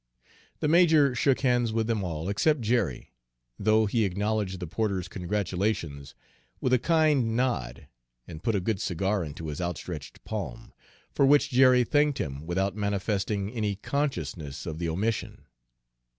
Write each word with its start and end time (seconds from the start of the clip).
The 0.61 0.67
major 0.67 1.13
shook 1.13 1.41
hands 1.41 1.71
with 1.71 1.85
them 1.85 2.03
all 2.03 2.27
except 2.27 2.61
Jerry, 2.61 3.13
though 3.59 3.85
he 3.85 4.03
acknowledged 4.03 4.59
the 4.59 4.65
porter's 4.65 5.07
congratulations 5.07 6.15
with 6.59 6.73
a 6.73 6.79
kind 6.79 7.35
nod 7.37 7.87
and 8.27 8.41
put 8.41 8.55
a 8.55 8.59
good 8.59 8.81
cigar 8.81 9.23
into 9.23 9.45
his 9.49 9.61
outstretched 9.61 10.23
palm, 10.23 10.73
for 11.13 11.27
which 11.27 11.51
Jerry 11.51 11.83
thanked 11.83 12.17
him 12.17 12.47
without 12.47 12.75
manifesting 12.75 13.51
any 13.51 13.75
consciousness 13.75 14.65
of 14.65 14.79
the 14.79 14.89
omission. 14.89 15.45